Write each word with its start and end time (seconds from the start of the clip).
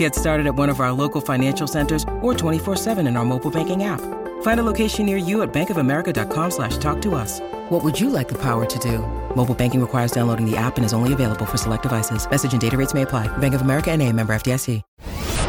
Get 0.00 0.14
started 0.14 0.46
at 0.46 0.54
one 0.54 0.70
of 0.70 0.80
our 0.80 0.92
local 0.92 1.20
financial 1.20 1.66
centers 1.66 2.04
or 2.22 2.32
24-7 2.32 3.06
in 3.06 3.18
our 3.18 3.24
mobile 3.26 3.50
banking 3.50 3.84
app. 3.84 4.00
Find 4.40 4.58
a 4.58 4.62
location 4.62 5.04
near 5.04 5.18
you 5.18 5.42
at 5.42 5.52
bankofamerica.com 5.52 6.50
slash 6.52 6.78
talk 6.78 7.02
to 7.02 7.14
us. 7.14 7.40
What 7.68 7.84
would 7.84 8.00
you 8.00 8.08
like 8.08 8.26
the 8.26 8.38
power 8.38 8.64
to 8.64 8.78
do? 8.78 9.00
Mobile 9.36 9.54
banking 9.54 9.78
requires 9.78 10.10
downloading 10.10 10.50
the 10.50 10.56
app 10.56 10.78
and 10.78 10.86
is 10.86 10.94
only 10.94 11.12
available 11.12 11.44
for 11.44 11.58
select 11.58 11.82
devices. 11.82 12.26
Message 12.30 12.52
and 12.52 12.60
data 12.62 12.78
rates 12.78 12.94
may 12.94 13.02
apply. 13.02 13.28
Bank 13.38 13.52
of 13.52 13.60
America 13.60 13.90
and 13.90 14.00
a 14.00 14.10
member 14.10 14.32
FDIC. 14.32 14.80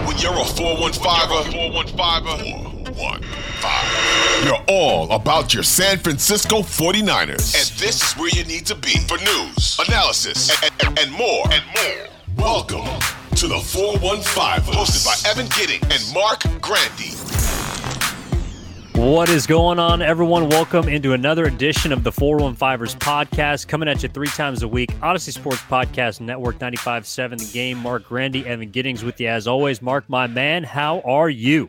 When 0.05 0.17
you're 0.17 0.34
a 0.34 0.44
415er, 0.44 1.44
415er, 1.72 2.94
415, 2.94 4.47
you're 4.47 4.66
all 4.67 5.09
about 5.13 5.53
your 5.53 5.63
San 5.63 5.97
Francisco 5.97 6.58
49ers. 6.58 7.55
And 7.55 7.80
this 7.80 8.03
is 8.03 8.11
where 8.17 8.27
you 8.27 8.44
need 8.44 8.66
to 8.66 8.75
be 8.75 8.99
for 9.08 9.17
news, 9.17 9.80
analysis, 9.88 10.52
and, 10.61 10.73
and, 10.86 10.99
and 10.99 11.11
more. 11.13 11.45
And 11.53 11.63
more. 11.73 12.09
Welcome 12.36 13.20
to 13.41 13.48
the 13.48 13.58
415, 13.58 14.72
hosted 14.72 15.04
by 15.04 15.16
Evan 15.27 15.48
Gidding 15.58 15.81
and 15.91 16.13
Marc 16.13 16.44
Grandi. 16.62 17.09
What 18.94 19.30
is 19.30 19.48
going 19.48 19.80
on, 19.80 20.03
everyone? 20.03 20.48
Welcome 20.48 20.88
into 20.88 21.14
another 21.14 21.45
edition 21.45 21.92
of 21.92 22.03
the 22.03 22.11
415ers 22.11 22.95
podcast, 22.98 23.67
coming 23.67 23.89
at 23.89 24.03
you 24.03 24.09
three 24.09 24.28
times 24.28 24.61
a 24.61 24.67
week. 24.67 24.92
Audacy 25.00 25.33
Sports 25.33 25.61
Podcast 25.61 26.22
Network 26.22 26.59
95.7 26.59 27.39
The 27.39 27.52
Game. 27.52 27.80
Marc 27.80 28.08
Grandi, 28.08 28.45
Evan 28.45 28.70
Giddings 28.70 29.03
with 29.03 29.20
you 29.20 29.30
as 29.30 29.48
always. 29.48 29.81
Marc, 29.81 30.08
my 30.08 30.28
man, 30.28 30.64
how 30.64 31.00
are 31.00 31.28
you? 31.28 31.67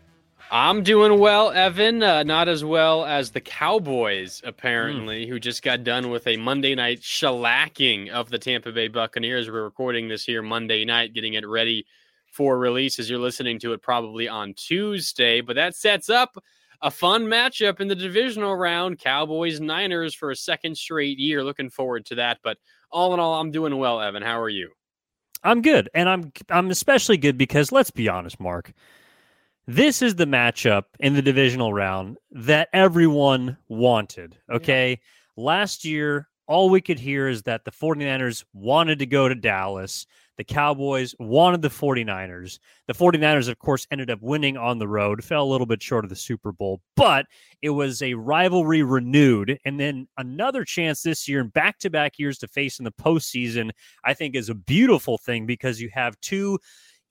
I'm 0.54 0.82
doing 0.82 1.18
well, 1.18 1.50
Evan. 1.50 2.02
Uh, 2.02 2.24
not 2.24 2.46
as 2.46 2.62
well 2.62 3.06
as 3.06 3.30
the 3.30 3.40
Cowboys, 3.40 4.42
apparently, 4.44 5.24
mm. 5.24 5.28
who 5.30 5.40
just 5.40 5.62
got 5.62 5.82
done 5.82 6.10
with 6.10 6.26
a 6.26 6.36
Monday 6.36 6.74
night 6.74 7.00
shellacking 7.00 8.10
of 8.10 8.28
the 8.28 8.38
Tampa 8.38 8.70
Bay 8.70 8.88
Buccaneers. 8.88 9.50
We're 9.50 9.64
recording 9.64 10.08
this 10.08 10.26
here 10.26 10.42
Monday 10.42 10.84
night, 10.84 11.14
getting 11.14 11.32
it 11.32 11.48
ready 11.48 11.86
for 12.26 12.58
release 12.58 12.98
as 12.98 13.08
you're 13.08 13.18
listening 13.18 13.60
to 13.60 13.72
it 13.72 13.80
probably 13.80 14.28
on 14.28 14.52
Tuesday. 14.52 15.40
But 15.40 15.56
that 15.56 15.74
sets 15.74 16.10
up 16.10 16.36
a 16.82 16.90
fun 16.90 17.24
matchup 17.24 17.80
in 17.80 17.88
the 17.88 17.94
divisional 17.94 18.54
round 18.54 18.98
Cowboys 18.98 19.58
Niners 19.58 20.14
for 20.14 20.32
a 20.32 20.36
second 20.36 20.76
straight 20.76 21.18
year. 21.18 21.42
Looking 21.42 21.70
forward 21.70 22.04
to 22.06 22.16
that. 22.16 22.40
But 22.44 22.58
all 22.90 23.14
in 23.14 23.20
all, 23.20 23.40
I'm 23.40 23.52
doing 23.52 23.78
well, 23.78 24.02
Evan. 24.02 24.22
How 24.22 24.38
are 24.38 24.50
you? 24.50 24.68
I'm 25.42 25.62
good. 25.62 25.88
And 25.94 26.10
I'm 26.10 26.30
I'm 26.50 26.70
especially 26.70 27.16
good 27.16 27.38
because 27.38 27.72
let's 27.72 27.90
be 27.90 28.10
honest, 28.10 28.38
Marc. 28.38 28.74
This 29.66 30.02
is 30.02 30.16
the 30.16 30.26
matchup 30.26 30.84
in 30.98 31.14
the 31.14 31.22
divisional 31.22 31.72
round 31.72 32.18
that 32.32 32.68
everyone 32.72 33.56
wanted. 33.68 34.36
Okay. 34.50 34.90
Yeah. 34.90 35.44
Last 35.44 35.84
year, 35.84 36.28
all 36.48 36.68
we 36.68 36.80
could 36.80 36.98
hear 36.98 37.28
is 37.28 37.42
that 37.42 37.64
the 37.64 37.70
49ers 37.70 38.44
wanted 38.52 38.98
to 38.98 39.06
go 39.06 39.28
to 39.28 39.34
Dallas. 39.34 40.06
The 40.36 40.44
Cowboys 40.44 41.14
wanted 41.20 41.62
the 41.62 41.68
49ers. 41.68 42.58
The 42.88 42.94
49ers, 42.94 43.48
of 43.48 43.58
course, 43.58 43.86
ended 43.90 44.10
up 44.10 44.20
winning 44.20 44.56
on 44.56 44.78
the 44.78 44.88
road, 44.88 45.22
fell 45.22 45.44
a 45.44 45.50
little 45.50 45.66
bit 45.66 45.82
short 45.82 46.04
of 46.04 46.08
the 46.08 46.16
Super 46.16 46.50
Bowl, 46.50 46.80
but 46.96 47.26
it 47.60 47.70
was 47.70 48.02
a 48.02 48.14
rivalry 48.14 48.82
renewed. 48.82 49.58
And 49.64 49.78
then 49.78 50.08
another 50.18 50.64
chance 50.64 51.02
this 51.02 51.28
year 51.28 51.40
and 51.40 51.52
back 51.52 51.78
to 51.80 51.90
back 51.90 52.18
years 52.18 52.38
to 52.38 52.48
face 52.48 52.78
in 52.78 52.84
the 52.84 52.92
postseason, 52.92 53.70
I 54.04 54.14
think 54.14 54.34
is 54.34 54.48
a 54.48 54.54
beautiful 54.54 55.18
thing 55.18 55.46
because 55.46 55.80
you 55.80 55.90
have 55.92 56.20
two 56.20 56.58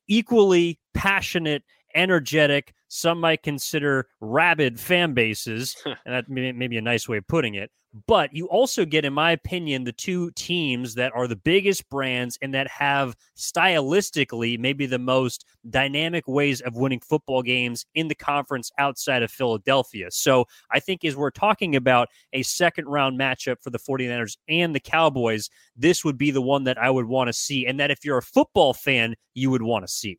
equally 0.07 0.79
passionate, 0.94 1.63
energetic, 1.96 2.74
some 2.88 3.19
might 3.19 3.44
consider 3.44 4.07
rabid 4.19 4.79
fan 4.79 5.13
bases. 5.13 5.75
and 5.85 5.96
that 6.06 6.29
may, 6.29 6.52
may 6.52 6.68
be 6.68 6.78
a 6.78 6.81
nice 6.81 7.07
way 7.07 7.18
of 7.18 7.28
putting 7.28 7.56
it. 7.56 7.72
But 8.07 8.34
you 8.34 8.47
also 8.47 8.85
get, 8.85 9.03
in 9.03 9.13
my 9.13 9.31
opinion, 9.31 9.84
the 9.84 9.91
two 9.91 10.31
teams 10.31 10.96
that 10.96 11.12
are 11.13 11.28
the 11.28 11.35
biggest 11.35 11.90
brands 11.90 12.38
and 12.41 12.53
that 12.53 12.69
have 12.69 13.18
stylistically 13.38 14.57
maybe 14.57 14.85
the 14.85 15.00
most 15.00 15.46
dynamic 15.69 16.25
ways 16.25 16.62
of 16.62 16.75
winning 16.75 17.02
football 17.02 17.41
games 17.41 17.85
in 17.94 18.08
the 18.08 18.16
conference 18.16 18.72
outside 18.78 19.23
of 19.23 19.31
Philadelphia. 19.31 20.08
So 20.09 20.46
I 20.72 20.79
think 20.79 21.03
as 21.03 21.18
we're 21.18 21.31
talking 21.31 21.75
about 21.75 22.08
a 22.31 22.44
second 22.44 22.85
round 22.85 23.19
matchup 23.19 23.62
for 23.62 23.72
the 23.72 23.79
49ers 23.79 24.38
and 24.47 24.73
the 24.73 24.79
Cowboys, 24.79 25.50
this 25.75 26.06
would 26.06 26.18
be 26.18 26.31
the 26.31 26.41
one 26.41 26.63
that 26.63 26.78
I 26.78 26.90
would 26.90 27.08
want 27.08 27.28
to 27.28 27.34
see. 27.34 27.66
And 27.66 27.78
that 27.81 27.91
if 27.91 28.06
you're 28.06 28.19
a 28.19 28.23
football 28.23 28.73
fan, 28.73 29.16
you 29.34 29.50
would 29.50 29.63
want 29.63 29.85
to 29.85 29.91
see. 29.91 30.18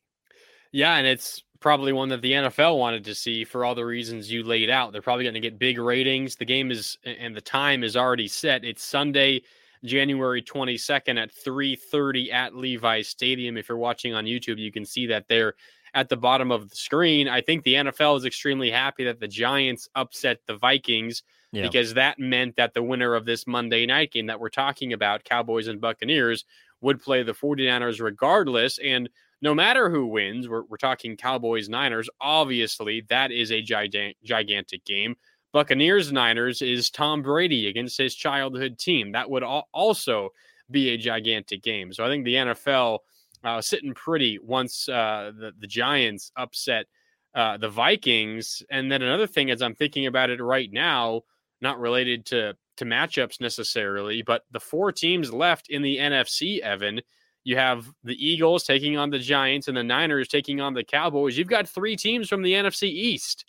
Yeah, 0.72 0.96
and 0.96 1.06
it's 1.06 1.42
probably 1.62 1.92
one 1.92 2.08
that 2.10 2.20
the 2.20 2.32
NFL 2.32 2.78
wanted 2.78 3.04
to 3.04 3.14
see 3.14 3.44
for 3.44 3.64
all 3.64 3.74
the 3.74 3.84
reasons 3.84 4.30
you 4.30 4.42
laid 4.42 4.68
out. 4.68 4.92
They're 4.92 5.00
probably 5.00 5.24
going 5.24 5.34
to 5.34 5.40
get 5.40 5.58
big 5.58 5.78
ratings. 5.78 6.36
The 6.36 6.44
game 6.44 6.70
is 6.70 6.98
and 7.04 7.34
the 7.34 7.40
time 7.40 7.82
is 7.84 7.96
already 7.96 8.28
set. 8.28 8.64
It's 8.64 8.82
Sunday, 8.82 9.42
January 9.84 10.42
22nd 10.42 11.22
at 11.22 11.32
3:30 11.32 12.32
at 12.32 12.54
Levi's 12.54 13.08
Stadium. 13.08 13.56
If 13.56 13.68
you're 13.68 13.78
watching 13.78 14.14
on 14.14 14.24
YouTube, 14.24 14.58
you 14.58 14.72
can 14.72 14.84
see 14.84 15.06
that 15.06 15.28
there 15.28 15.54
at 15.94 16.08
the 16.08 16.16
bottom 16.16 16.50
of 16.50 16.68
the 16.68 16.76
screen. 16.76 17.28
I 17.28 17.40
think 17.40 17.64
the 17.64 17.74
NFL 17.74 18.16
is 18.18 18.24
extremely 18.24 18.70
happy 18.70 19.04
that 19.04 19.20
the 19.20 19.28
Giants 19.28 19.88
upset 19.94 20.40
the 20.46 20.56
Vikings 20.56 21.22
yeah. 21.52 21.62
because 21.62 21.94
that 21.94 22.18
meant 22.18 22.56
that 22.56 22.74
the 22.74 22.82
winner 22.82 23.14
of 23.14 23.26
this 23.26 23.46
Monday 23.46 23.86
night 23.86 24.12
game 24.12 24.26
that 24.26 24.40
we're 24.40 24.48
talking 24.48 24.92
about, 24.92 25.24
Cowboys 25.24 25.68
and 25.68 25.80
Buccaneers, 25.80 26.44
would 26.80 27.00
play 27.00 27.22
the 27.22 27.32
49ers 27.34 28.00
regardless 28.00 28.78
and 28.78 29.08
no 29.42 29.54
matter 29.54 29.90
who 29.90 30.06
wins, 30.06 30.48
we're, 30.48 30.62
we're 30.62 30.76
talking 30.76 31.16
Cowboys 31.16 31.68
Niners. 31.68 32.08
Obviously, 32.20 33.04
that 33.08 33.32
is 33.32 33.50
a 33.50 33.60
gigantic, 33.60 34.16
gigantic 34.22 34.84
game. 34.84 35.16
Buccaneers 35.52 36.12
Niners 36.12 36.62
is 36.62 36.88
Tom 36.88 37.20
Brady 37.20 37.66
against 37.66 37.98
his 37.98 38.14
childhood 38.14 38.78
team. 38.78 39.12
That 39.12 39.28
would 39.28 39.42
al- 39.42 39.68
also 39.74 40.30
be 40.70 40.90
a 40.90 40.96
gigantic 40.96 41.62
game. 41.62 41.92
So 41.92 42.04
I 42.04 42.08
think 42.08 42.24
the 42.24 42.34
NFL 42.34 43.00
uh, 43.44 43.60
sitting 43.60 43.92
pretty 43.92 44.38
once 44.38 44.88
uh, 44.88 45.32
the, 45.38 45.52
the 45.58 45.66
Giants 45.66 46.30
upset 46.36 46.86
uh, 47.34 47.56
the 47.56 47.68
Vikings. 47.68 48.62
And 48.70 48.90
then 48.90 49.02
another 49.02 49.26
thing, 49.26 49.50
as 49.50 49.60
I'm 49.60 49.74
thinking 49.74 50.06
about 50.06 50.30
it 50.30 50.40
right 50.40 50.72
now, 50.72 51.22
not 51.60 51.78
related 51.80 52.26
to 52.26 52.54
to 52.78 52.84
matchups 52.86 53.38
necessarily, 53.38 54.22
but 54.22 54.44
the 54.50 54.60
four 54.60 54.92
teams 54.92 55.30
left 55.30 55.68
in 55.68 55.82
the 55.82 55.98
NFC, 55.98 56.58
Evan, 56.60 57.02
you 57.44 57.56
have 57.56 57.90
the 58.04 58.14
Eagles 58.14 58.64
taking 58.64 58.96
on 58.96 59.10
the 59.10 59.18
Giants 59.18 59.68
and 59.68 59.76
the 59.76 59.82
Niners 59.82 60.28
taking 60.28 60.60
on 60.60 60.74
the 60.74 60.84
Cowboys. 60.84 61.36
You've 61.36 61.48
got 61.48 61.68
three 61.68 61.96
teams 61.96 62.28
from 62.28 62.42
the 62.42 62.52
NFC 62.52 62.84
East. 62.84 63.44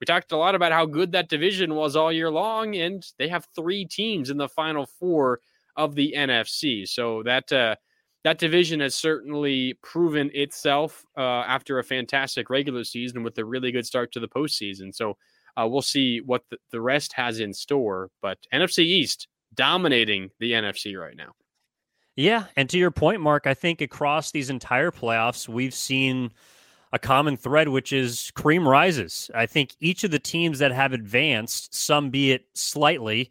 We 0.00 0.04
talked 0.04 0.32
a 0.32 0.36
lot 0.36 0.54
about 0.54 0.72
how 0.72 0.86
good 0.86 1.12
that 1.12 1.28
division 1.28 1.74
was 1.74 1.94
all 1.94 2.12
year 2.12 2.30
long, 2.30 2.74
and 2.76 3.04
they 3.18 3.28
have 3.28 3.46
three 3.54 3.84
teams 3.84 4.30
in 4.30 4.36
the 4.36 4.48
final 4.48 4.86
four 4.86 5.40
of 5.76 5.94
the 5.94 6.14
NFC. 6.16 6.88
So 6.88 7.22
that 7.24 7.52
uh, 7.52 7.76
that 8.24 8.38
division 8.38 8.80
has 8.80 8.94
certainly 8.94 9.74
proven 9.82 10.30
itself 10.34 11.04
uh, 11.16 11.44
after 11.46 11.78
a 11.78 11.84
fantastic 11.84 12.50
regular 12.50 12.84
season 12.84 13.22
with 13.22 13.38
a 13.38 13.44
really 13.44 13.72
good 13.72 13.86
start 13.86 14.12
to 14.12 14.20
the 14.20 14.28
postseason. 14.28 14.94
So 14.94 15.16
uh, 15.56 15.66
we'll 15.68 15.82
see 15.82 16.20
what 16.20 16.42
the, 16.50 16.58
the 16.70 16.80
rest 16.80 17.12
has 17.14 17.40
in 17.40 17.52
store. 17.52 18.10
But 18.20 18.38
NFC 18.52 18.80
East 18.80 19.28
dominating 19.54 20.30
the 20.38 20.52
NFC 20.52 20.98
right 20.98 21.16
now. 21.16 21.32
Yeah, 22.16 22.44
and 22.56 22.68
to 22.70 22.78
your 22.78 22.90
point, 22.90 23.20
Marc, 23.20 23.46
I 23.46 23.54
think 23.54 23.80
across 23.80 24.30
these 24.30 24.50
entire 24.50 24.90
playoffs, 24.90 25.48
we've 25.48 25.74
seen 25.74 26.30
a 26.92 26.98
common 26.98 27.38
thread, 27.38 27.68
which 27.68 27.92
is 27.92 28.30
cream 28.34 28.68
rises. 28.68 29.30
I 29.34 29.46
think 29.46 29.74
each 29.80 30.04
of 30.04 30.10
the 30.10 30.18
teams 30.18 30.58
that 30.58 30.72
have 30.72 30.92
advanced, 30.92 31.74
some 31.74 32.10
be 32.10 32.32
it 32.32 32.44
slightly, 32.52 33.30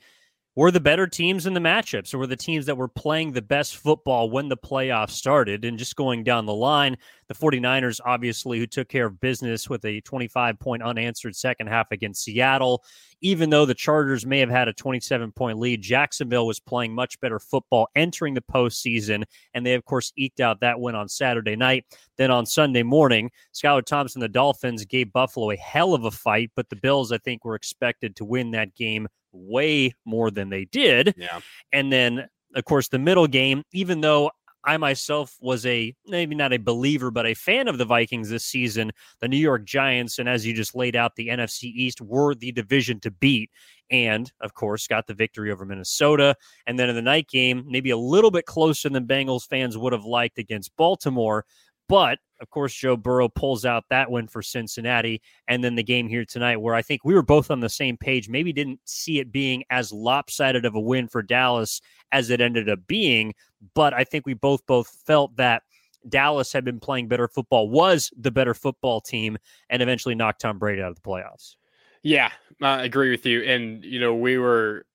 were 0.56 0.72
the 0.72 0.82
better 0.82 1.08
teams 1.08 1.46
in 1.46 1.54
the 1.54 1.62
matchups, 1.62 2.14
or 2.14 2.18
were 2.18 2.28
the 2.28 2.36
teams 2.36 2.66
that 2.66 2.76
were 2.76 2.90
playing 2.90 3.32
the 3.32 3.42
best 3.42 3.78
football 3.78 4.30
when 4.30 4.50
the 4.50 4.58
playoffs 4.58 5.12
started. 5.12 5.64
And 5.64 5.80
just 5.80 5.96
going 5.96 6.26
down 6.26 6.46
the 6.46 6.54
line, 6.54 6.98
the 7.30 7.34
49ers, 7.34 8.02
obviously, 8.06 8.60
who 8.60 8.68
took 8.68 8.90
care 8.90 9.06
of 9.06 9.22
business 9.22 9.70
with 9.70 9.86
a 9.86 10.02
25 10.02 10.60
point 10.60 10.84
unanswered 10.84 11.38
second 11.38 11.68
half 11.68 11.88
against 11.92 12.24
Seattle. 12.24 12.84
Even 13.22 13.50
though 13.50 13.66
the 13.66 13.74
Chargers 13.76 14.26
may 14.26 14.40
have 14.40 14.50
had 14.50 14.68
a 14.68 14.74
27 14.74 15.32
point 15.32 15.58
lead, 15.58 15.82
Jacksonville 15.82 16.48
was 16.48 16.60
playing 16.60 16.94
much 16.94 17.18
better 17.22 17.40
football 17.40 17.88
entering 17.96 18.34
the 18.34 18.42
postseason. 18.42 19.24
And 19.54 19.66
they, 19.66 19.76
of 19.76 19.86
course, 19.86 20.12
eked 20.18 20.42
out 20.42 20.60
that 20.60 20.82
win 20.82 20.96
on 20.96 21.08
Saturday 21.08 21.56
night. 21.56 21.86
Then 22.18 22.30
on 22.30 22.46
Sunday 22.46 22.84
morning, 22.84 23.32
Skylar 23.54 23.86
Thompson, 23.86 24.20
the 24.20 24.28
Dolphins, 24.28 24.84
gave 24.84 25.14
Buffalo 25.14 25.52
a 25.52 25.56
hell 25.56 25.94
of 25.94 26.04
a 26.04 26.12
fight, 26.12 26.52
but 26.56 26.68
the 26.70 26.76
Bills, 26.76 27.14
I 27.14 27.20
think, 27.20 27.46
were 27.46 27.56
expected 27.56 28.18
to 28.18 28.26
win 28.26 28.52
that 28.52 28.76
game 28.76 29.08
way 29.32 29.94
more 30.06 30.32
than 30.32 30.50
they 30.50 30.66
did. 30.66 31.14
Yeah. 31.18 31.40
And 31.72 31.92
then, 31.92 32.28
of 32.56 32.66
course, 32.66 32.88
the 32.88 33.00
middle 33.00 33.28
game, 33.28 33.64
even 33.72 34.02
though 34.02 34.32
I 34.64 34.78
myself 34.78 35.36
was 35.42 35.66
a 35.66 35.96
maybe 36.06 36.36
not 36.36 36.54
a 36.54 36.58
believer, 36.58 37.10
but 37.10 37.26
a 37.26 37.34
fan 37.34 37.68
of 37.68 37.78
the 37.78 37.86
Vikings 37.86 38.30
this 38.30 38.46
season. 38.46 38.92
The 39.20 39.28
New 39.28 39.38
York 39.38 39.66
Giants, 39.66 40.20
and 40.20 40.30
as 40.30 40.46
you 40.46 40.54
just 40.54 40.76
laid 40.76 40.96
out, 40.96 41.16
the 41.16 41.30
NFC 41.30 41.64
East 41.64 42.00
were 42.00 42.36
the 42.36 42.52
division 42.52 43.00
to 43.02 43.12
beat. 43.12 43.50
And 43.90 44.32
of 44.40 44.54
course, 44.54 44.88
got 44.88 45.08
the 45.08 45.14
victory 45.14 45.52
over 45.52 45.66
Minnesota. 45.66 46.36
And 46.68 46.78
then 46.78 46.90
in 46.90 46.96
the 46.96 47.02
night 47.02 47.28
game, 47.28 47.64
maybe 47.68 47.90
a 47.90 47.98
little 47.98 48.32
bit 48.32 48.46
closer 48.46 48.90
than 48.90 49.08
Bengals 49.08 49.48
fans 49.48 49.78
would 49.78 49.94
have 49.94 50.06
liked 50.06 50.38
against 50.38 50.76
Baltimore. 50.78 51.46
But 51.92 52.20
of 52.40 52.50
course, 52.50 52.74
Joe 52.74 52.98
Burrow 52.98 53.30
pulls 53.30 53.66
out 53.66 53.84
that 53.90 54.10
win 54.10 54.28
for 54.28 54.42
Cincinnati. 54.42 55.22
And 55.48 55.64
then 55.64 55.76
the 55.76 55.84
game 55.84 56.08
here 56.08 56.26
tonight, 56.26 56.58
where 56.58 56.74
I 56.74 56.82
think 56.82 57.02
we 57.04 57.14
were 57.14 57.22
both 57.22 57.52
on 57.52 57.60
the 57.60 57.70
same 57.70 57.98
page, 57.98 58.30
maybe 58.30 58.52
didn't 58.52 58.80
see 58.86 59.20
it 59.20 59.32
being 59.32 59.64
as 59.70 59.92
lopsided 59.92 60.66
of 60.66 60.74
a 60.74 60.80
win 60.80 61.08
for 61.08 61.22
Dallas 61.22 61.82
as 62.12 62.32
it 62.32 62.42
ended 62.42 62.68
up 62.68 62.80
being. 62.88 63.36
But 63.76 63.94
I 63.94 64.06
think 64.06 64.26
we 64.26 64.34
both 64.34 64.66
both 64.66 64.88
felt 65.06 65.36
that 65.36 65.64
Dallas 66.10 66.52
had 66.52 66.66
been 66.66 66.80
playing 66.80 67.10
better 67.10 67.28
football, 67.28 67.70
was 67.70 68.12
the 68.18 68.32
better 68.32 68.56
football 68.56 69.02
team, 69.02 69.38
and 69.70 69.84
eventually 69.84 70.16
knocked 70.16 70.42
Tom 70.42 70.58
Brady 70.58 70.82
out 70.82 70.90
of 70.90 70.96
the 70.96 71.02
playoffs. 71.02 71.58
Yeah, 72.02 72.32
I 72.60 72.84
agree 72.86 73.12
with 73.12 73.26
you. 73.28 73.44
And, 73.44 73.86
you 73.86 74.00
know, 74.00 74.16
we 74.16 74.40
were, 74.40 74.88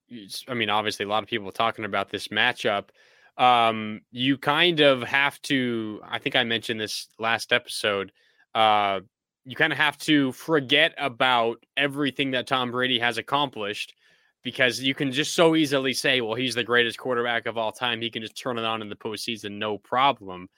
I 0.48 0.54
mean, 0.54 0.70
obviously, 0.70 1.04
a 1.04 1.08
lot 1.08 1.22
of 1.22 1.28
people 1.28 1.52
talking 1.52 1.84
about 1.84 2.10
this 2.10 2.26
matchup 2.28 2.86
um, 3.36 4.00
you 4.10 4.38
kind 4.38 4.80
of 4.80 5.02
have 5.02 5.40
to. 5.42 6.00
I 6.04 6.18
think 6.18 6.36
I 6.36 6.44
mentioned 6.44 6.80
this 6.80 7.08
last 7.18 7.52
episode. 7.52 8.12
Uh, 8.54 9.00
you 9.44 9.54
kind 9.54 9.72
of 9.72 9.78
have 9.78 9.96
to 9.98 10.32
forget 10.32 10.94
about 10.98 11.64
everything 11.76 12.32
that 12.32 12.46
Tom 12.46 12.72
Brady 12.72 12.98
has 12.98 13.18
accomplished 13.18 13.94
because 14.42 14.80
you 14.80 14.94
can 14.94 15.12
just 15.12 15.34
so 15.34 15.56
easily 15.56 15.92
say, 15.92 16.20
well, 16.20 16.34
he's 16.34 16.54
the 16.54 16.64
greatest 16.64 16.98
quarterback 16.98 17.46
of 17.46 17.58
all 17.58 17.72
time. 17.72 18.00
He 18.00 18.10
can 18.10 18.22
just 18.22 18.36
turn 18.36 18.58
it 18.58 18.64
on 18.64 18.80
in 18.80 18.88
the 18.88 18.96
postseason, 18.96 19.58
no 19.58 19.78
problem. 19.78 20.48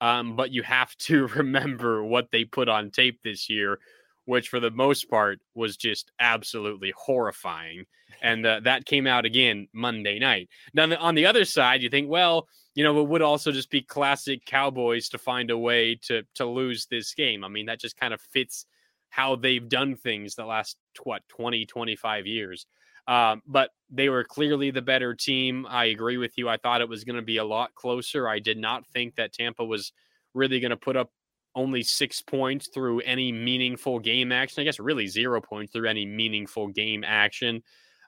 Um, 0.00 0.34
but 0.34 0.50
you 0.50 0.62
have 0.62 0.96
to 0.96 1.26
remember 1.36 2.02
what 2.02 2.30
they 2.30 2.44
put 2.44 2.68
on 2.68 2.90
tape 2.90 3.20
this 3.22 3.48
year, 3.48 3.78
which 4.24 4.48
for 4.48 4.60
the 4.60 4.70
most 4.70 5.08
part 5.10 5.40
was 5.54 5.76
just 5.76 6.10
absolutely 6.18 6.92
horrifying 6.96 7.86
and 8.22 8.46
uh, 8.46 8.60
that 8.64 8.86
came 8.86 9.06
out 9.06 9.24
again 9.24 9.68
Monday 9.72 10.18
night. 10.18 10.48
Now, 10.72 10.94
on 10.98 11.14
the 11.14 11.26
other 11.26 11.44
side, 11.44 11.82
you 11.82 11.90
think, 11.90 12.08
well, 12.08 12.48
you 12.74 12.84
know, 12.84 13.00
it 13.00 13.08
would 13.08 13.22
also 13.22 13.52
just 13.52 13.70
be 13.70 13.82
classic 13.82 14.44
Cowboys 14.44 15.08
to 15.10 15.18
find 15.18 15.50
a 15.50 15.58
way 15.58 15.94
to 16.02 16.22
to 16.34 16.46
lose 16.46 16.86
this 16.86 17.14
game. 17.14 17.44
I 17.44 17.48
mean, 17.48 17.66
that 17.66 17.80
just 17.80 17.96
kind 17.96 18.12
of 18.12 18.20
fits 18.20 18.66
how 19.10 19.36
they've 19.36 19.68
done 19.68 19.94
things 19.94 20.34
the 20.34 20.44
last 20.44 20.76
what 21.02 21.22
20 21.28 21.66
25 21.66 22.26
years. 22.26 22.66
Um, 23.06 23.42
but 23.46 23.70
they 23.90 24.08
were 24.08 24.24
clearly 24.24 24.70
the 24.70 24.82
better 24.82 25.14
team. 25.14 25.66
I 25.68 25.86
agree 25.86 26.16
with 26.16 26.36
you. 26.36 26.48
I 26.48 26.56
thought 26.56 26.80
it 26.80 26.88
was 26.88 27.04
going 27.04 27.16
to 27.16 27.22
be 27.22 27.36
a 27.36 27.44
lot 27.44 27.74
closer. 27.74 28.26
I 28.26 28.38
did 28.38 28.58
not 28.58 28.86
think 28.86 29.16
that 29.16 29.34
Tampa 29.34 29.64
was 29.64 29.92
really 30.32 30.58
going 30.58 30.70
to 30.70 30.76
put 30.76 30.96
up 30.96 31.10
only 31.54 31.82
six 31.82 32.20
points 32.20 32.68
through 32.68 33.00
any 33.00 33.32
meaningful 33.32 33.98
game 33.98 34.32
action. 34.32 34.60
I 34.60 34.64
guess 34.64 34.80
really 34.80 35.06
zero 35.06 35.40
points 35.40 35.72
through 35.72 35.88
any 35.88 36.06
meaningful 36.06 36.68
game 36.68 37.04
action 37.04 37.62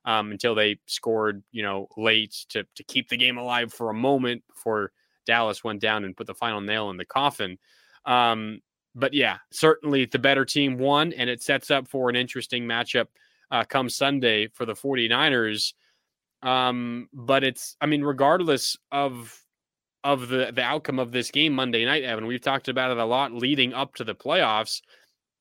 um, 0.05 0.31
until 0.31 0.55
they 0.55 0.79
scored, 0.87 1.43
you 1.53 1.63
know, 1.63 1.89
late 1.97 2.35
to 2.51 2.65
to 2.75 2.85
keep 2.85 3.09
the 3.09 3.17
game 3.17 3.39
alive 3.39 3.73
for 3.73 3.91
a 3.91 3.95
moment 3.95 4.43
before 4.49 4.93
Dallas 5.27 5.65
went 5.65 5.81
down 5.81 6.05
and 6.05 6.17
put 6.17 6.27
the 6.27 6.35
final 6.35 6.61
nail 6.61 6.91
in 6.91 6.97
the 6.97 7.05
coffin. 7.05 7.59
Um, 8.05 8.61
but 8.95 9.13
yeah, 9.13 9.39
certainly 9.53 10.07
the 10.07 10.19
better 10.19 10.45
team 10.45 10.79
won, 10.79 11.13
and 11.13 11.29
it 11.29 11.43
sets 11.43 11.71
up 11.71 11.87
for 11.87 12.09
an 12.09 12.17
interesting 12.17 12.65
matchup 12.65 13.07
uh, 13.51 13.65
come 13.65 13.89
Sunday 13.91 14.49
for 14.49 14.65
the 14.65 14.73
49ers. 14.73 15.75
Um, 16.43 17.09
but 17.13 17.45
it's, 17.45 17.77
I 17.81 17.87
mean, 17.87 18.03
regardless 18.03 18.77
of 18.91 19.39
of 20.07 20.29
the 20.29 20.53
the 20.55 20.63
outcome 20.63 20.99
of 20.99 21.11
this 21.11 21.31
game 21.31 21.53
Monday 21.53 21.85
night, 21.85 22.05
Evan, 22.05 22.27
we've 22.27 22.41
talked 22.41 22.69
about 22.69 22.93
it 22.93 22.99
a 22.99 23.05
lot 23.05 23.33
leading 23.33 23.75
up 23.75 23.95
to 23.97 24.05
the 24.05 24.15
playoffs 24.15 24.81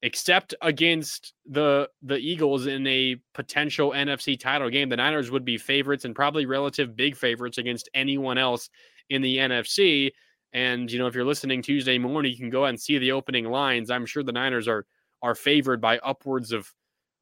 except 0.02 0.54
against 0.62 1.34
the 1.46 1.88
the 2.02 2.18
Eagles 2.18 2.66
in 2.66 2.86
a 2.88 3.16
potential 3.34 3.92
NFC 3.92 4.40
title 4.40 4.70
game. 4.70 4.90
The 4.90 4.98
Niners 4.98 5.32
would 5.32 5.46
be 5.46 5.58
favorites 5.58 6.04
and 6.04 6.16
probably 6.16 6.46
relative 6.46 6.96
big 6.96 7.16
favorites 7.16 7.58
against 7.58 7.90
anyone 7.94 8.38
else 8.38 8.70
in 9.10 9.22
the 9.22 9.38
NFC. 9.38 10.12
And 10.52 10.92
you 10.92 11.00
know, 11.00 11.08
if 11.08 11.16
you're 11.16 11.26
listening 11.26 11.62
Tuesday 11.62 11.98
morning, 11.98 12.32
you 12.32 12.38
can 12.38 12.50
go 12.50 12.66
and 12.66 12.80
see 12.80 12.98
the 12.98 13.12
opening 13.12 13.46
lines. 13.46 13.92
I'm 13.92 14.06
sure 14.06 14.24
the 14.24 14.32
Niners 14.32 14.68
are 14.68 14.86
are 15.22 15.36
favored 15.36 15.80
by 15.80 16.00
upwards 16.00 16.52
of 16.52 16.72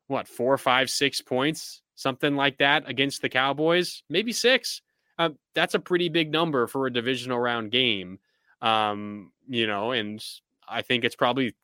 what 0.07 0.27
four, 0.27 0.57
five, 0.57 0.89
six 0.89 1.19
points, 1.19 1.81
something 1.95 2.35
like 2.35 2.57
that 2.59 2.83
against 2.87 3.21
the 3.21 3.29
Cowboys, 3.29 4.03
maybe 4.09 4.31
six. 4.31 4.81
Uh, 5.17 5.29
that's 5.53 5.75
a 5.75 5.79
pretty 5.79 6.09
big 6.09 6.31
number 6.31 6.67
for 6.67 6.87
a 6.87 6.93
divisional 6.93 7.39
round 7.39 7.71
game. 7.71 8.19
Um, 8.61 9.31
you 9.47 9.67
know, 9.67 9.91
and 9.91 10.23
I 10.67 10.81
think 10.81 11.03
it's 11.03 11.15
probably 11.15 11.55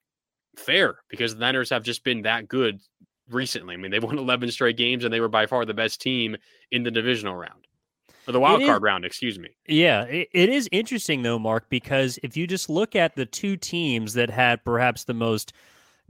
fair 0.58 1.00
because 1.10 1.34
the 1.34 1.40
Niners 1.40 1.70
have 1.70 1.84
just 1.84 2.04
been 2.04 2.24
that 2.24 2.48
good 2.48 2.80
recently. 3.30 3.76
I 3.76 3.78
mean, 3.78 3.92
they 3.92 4.00
won 4.00 4.18
11 4.20 4.52
straight 4.52 4.78
games 4.78 5.04
and 5.04 5.14
they 5.14 5.20
were 5.20 5.30
by 5.30 5.46
far 5.46 5.66
the 5.66 5.74
best 5.74 6.02
team 6.02 6.36
in 6.72 6.84
the 6.84 6.92
divisional 6.92 7.36
round 7.36 7.68
or 8.28 8.32
the 8.32 8.40
wild 8.40 8.62
card 8.64 8.84
round, 8.84 9.06
excuse 9.06 9.40
me. 9.40 9.50
Yeah, 9.68 10.04
it, 10.04 10.30
it 10.34 10.50
is 10.50 10.70
interesting 10.72 11.24
though, 11.24 11.40
Marc, 11.40 11.68
because 11.70 12.20
if 12.22 12.38
you 12.38 12.46
just 12.46 12.70
look 12.70 12.96
at 12.96 13.16
the 13.16 13.26
two 13.26 13.58
teams 13.58 14.14
that 14.14 14.30
had 14.30 14.64
perhaps 14.64 15.06
the 15.06 15.14
most 15.14 15.54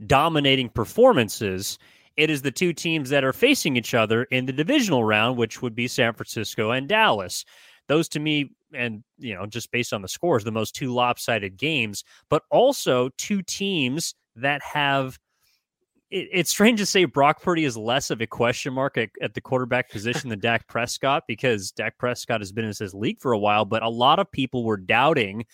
dominating 0.06 0.68
performances, 0.68 1.78
it 2.16 2.30
is 2.30 2.42
the 2.42 2.50
two 2.50 2.72
teams 2.72 3.10
that 3.10 3.24
are 3.24 3.32
facing 3.32 3.76
each 3.76 3.94
other 3.94 4.24
in 4.24 4.46
the 4.46 4.52
divisional 4.52 5.04
round, 5.04 5.36
which 5.36 5.62
would 5.62 5.74
be 5.74 5.88
San 5.88 6.12
Francisco 6.14 6.70
and 6.70 6.88
Dallas. 6.88 7.44
Those 7.88 8.08
to 8.10 8.20
me, 8.20 8.52
and 8.74 9.02
you 9.18 9.34
know, 9.34 9.46
just 9.46 9.70
based 9.72 9.92
on 9.92 10.02
the 10.02 10.08
scores, 10.08 10.44
the 10.44 10.52
most 10.52 10.74
two 10.74 10.92
lopsided 10.92 11.56
games, 11.56 12.04
but 12.28 12.42
also 12.50 13.10
two 13.16 13.42
teams 13.42 14.14
that 14.36 14.62
have 14.62 15.18
it, 16.10 16.28
it's 16.32 16.50
strange 16.50 16.78
to 16.80 16.86
say 16.86 17.04
Brock 17.04 17.42
Purdy 17.42 17.64
is 17.64 17.76
less 17.76 18.10
of 18.10 18.20
a 18.20 18.26
question 18.26 18.72
mark 18.72 18.98
at, 18.98 19.10
at 19.22 19.34
the 19.34 19.40
quarterback 19.40 19.90
position 19.90 20.30
than 20.30 20.40
Dak 20.40 20.66
Prescott 20.68 21.24
because 21.26 21.72
Dak 21.72 21.98
Prescott 21.98 22.40
has 22.40 22.52
been 22.52 22.64
in 22.64 22.72
this 22.78 22.94
league 22.94 23.20
for 23.20 23.32
a 23.32 23.38
while, 23.38 23.64
but 23.64 23.82
a 23.82 23.88
lot 23.88 24.18
of 24.18 24.30
people 24.30 24.64
were 24.64 24.76
doubting 24.76 25.44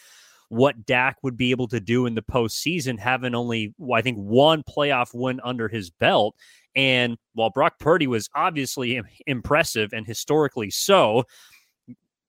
what 0.49 0.87
Dak 0.87 1.17
would 1.23 1.37
be 1.37 1.51
able 1.51 1.69
to 1.69 1.81
do 1.81 2.07
in 2.07 2.15
the 2.15 2.23
postseason, 2.23 2.99
having 2.99 3.35
only, 3.35 3.75
I 3.93 4.03
think, 4.03 4.19
one 4.19 4.63
playoff 4.63 5.11
win 5.13 5.41
under 5.43 5.69
his 5.69 5.91
belt. 5.91 6.37
And 6.75 7.17
while 7.35 7.51
Brock 7.51 7.79
Purdy 7.79 8.07
was 8.07 8.29
obviously 8.35 9.01
impressive 9.27 9.93
and 9.93 10.07
historically 10.07 10.71
so, 10.71 11.25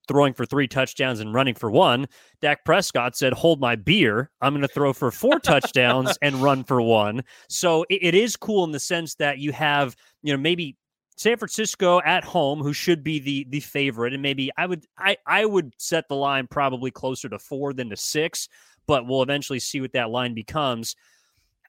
throwing 0.07 0.33
for 0.33 0.45
three 0.45 0.67
touchdowns 0.67 1.19
and 1.19 1.33
running 1.33 1.53
for 1.53 1.69
one. 1.69 2.07
Dak 2.41 2.63
Prescott 2.63 3.15
said, 3.15 3.33
Hold 3.33 3.59
my 3.59 3.75
beer. 3.75 4.31
I'm 4.41 4.53
going 4.53 4.61
to 4.61 4.73
throw 4.73 4.93
for 4.93 5.11
four 5.11 5.39
touchdowns 5.43 6.17
and 6.21 6.37
run 6.37 6.63
for 6.63 6.81
one. 6.81 7.23
So 7.49 7.83
it, 7.89 7.99
it 8.01 8.15
is 8.15 8.35
cool 8.35 8.63
in 8.63 8.71
the 8.71 8.79
sense 8.79 9.15
that 9.15 9.39
you 9.39 9.51
have, 9.51 9.95
you 10.23 10.33
know, 10.33 10.39
maybe 10.39 10.75
San 11.17 11.35
Francisco 11.35 11.99
at 12.01 12.23
home, 12.23 12.59
who 12.59 12.73
should 12.73 13.03
be 13.03 13.19
the 13.19 13.45
the 13.49 13.59
favorite, 13.59 14.13
and 14.13 14.21
maybe 14.21 14.51
I 14.55 14.67
would 14.67 14.85
I 14.97 15.17
I 15.25 15.45
would 15.45 15.73
set 15.77 16.07
the 16.07 16.15
line 16.15 16.47
probably 16.47 16.91
closer 16.91 17.27
to 17.27 17.39
four 17.39 17.73
than 17.73 17.89
to 17.89 17.97
six, 17.97 18.47
but 18.85 19.07
we'll 19.07 19.23
eventually 19.23 19.59
see 19.59 19.81
what 19.81 19.93
that 19.93 20.11
line 20.11 20.35
becomes. 20.35 20.95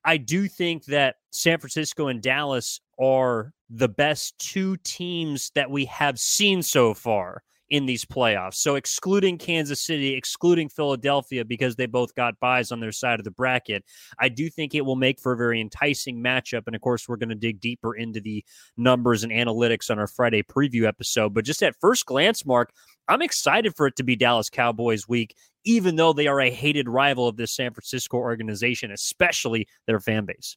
I 0.05 0.19
do 0.19 0.49
think 0.49 0.85
that 0.87 1.17
San 1.31 1.59
Francisco 1.59 2.09
and 2.09 2.23
Dallas 2.23 2.81
are 3.01 3.53
the 3.71 3.89
best 3.89 4.39
two 4.39 4.77
teams 4.79 5.51
that 5.55 5.71
we 5.71 5.87
have 5.87 6.21
seen 6.21 6.63
so 6.63 6.93
far 6.93 7.43
in 7.71 7.87
these 7.87 8.05
playoffs. 8.05 8.55
So 8.55 8.77
excluding 8.77 9.39
Kansas 9.39 9.81
City, 9.81 10.15
excluding 10.15 10.69
Philadelphia 10.69 11.45
because 11.45 11.77
they 11.77 11.87
both 11.87 12.15
got 12.15 12.39
buys 12.41 12.73
on 12.73 12.81
their 12.81 12.93
side 12.93 13.21
of 13.21 13.25
the 13.25 13.31
bracket, 13.31 13.85
I 14.19 14.29
do 14.29 14.49
think 14.49 14.75
it 14.75 14.85
will 14.85 14.97
make 14.97 15.21
for 15.21 15.33
a 15.33 15.37
very 15.37 15.61
enticing 15.61 16.23
matchup. 16.23 16.63
And 16.67 16.75
of 16.75 16.83
course, 16.83 17.09
we're 17.09 17.17
going 17.17 17.29
to 17.29 17.35
dig 17.35 17.61
deeper 17.61 17.95
into 17.95 18.21
the 18.21 18.45
numbers 18.77 19.25
and 19.25 19.33
analytics 19.33 19.91
on 19.91 19.99
our 19.99 20.07
Friday 20.07 20.43
preview 20.43 20.85
episode. 20.85 21.35
But 21.35 21.45
just 21.45 21.63
at 21.63 21.77
first 21.81 22.07
glance, 22.07 22.47
Marc, 22.47 22.73
I'm 23.09 23.23
excited 23.23 23.75
for 23.77 23.87
it 23.87 23.97
to 23.97 24.03
be 24.03 24.17
Dallas 24.17 24.51
Cowboys 24.51 25.09
week, 25.09 25.35
even 25.65 25.97
though 25.97 26.13
they 26.13 26.27
are 26.27 26.41
a 26.41 26.51
hated 26.51 26.89
rival 26.89 27.29
of 27.29 27.37
this 27.37 27.55
San 27.55 27.73
Francisco 27.73 28.17
organization, 28.17 28.91
especially 28.91 29.67
their 29.87 30.01
fan 30.01 30.25
base. 30.25 30.57